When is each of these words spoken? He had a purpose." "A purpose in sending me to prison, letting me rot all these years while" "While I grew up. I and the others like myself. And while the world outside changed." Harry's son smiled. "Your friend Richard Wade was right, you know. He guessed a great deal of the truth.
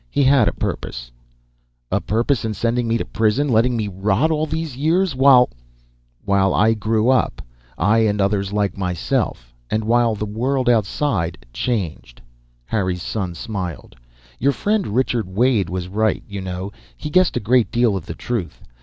He 0.09 0.23
had 0.23 0.47
a 0.47 0.51
purpose." 0.53 1.11
"A 1.91 2.01
purpose 2.01 2.43
in 2.43 2.55
sending 2.55 2.87
me 2.87 2.97
to 2.97 3.05
prison, 3.05 3.47
letting 3.49 3.77
me 3.77 3.87
rot 3.87 4.31
all 4.31 4.47
these 4.47 4.75
years 4.75 5.13
while" 5.13 5.51
"While 6.25 6.55
I 6.55 6.73
grew 6.73 7.09
up. 7.09 7.39
I 7.77 7.99
and 7.99 8.19
the 8.19 8.23
others 8.25 8.51
like 8.51 8.75
myself. 8.75 9.53
And 9.69 9.83
while 9.83 10.15
the 10.15 10.25
world 10.25 10.67
outside 10.67 11.45
changed." 11.53 12.19
Harry's 12.65 13.03
son 13.03 13.35
smiled. 13.35 13.95
"Your 14.39 14.53
friend 14.53 14.87
Richard 14.87 15.29
Wade 15.29 15.69
was 15.69 15.87
right, 15.87 16.23
you 16.27 16.41
know. 16.41 16.71
He 16.97 17.11
guessed 17.11 17.37
a 17.37 17.39
great 17.39 17.71
deal 17.71 17.95
of 17.95 18.07
the 18.07 18.15
truth. 18.15 18.63